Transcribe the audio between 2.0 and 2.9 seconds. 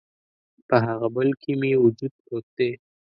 پروت دی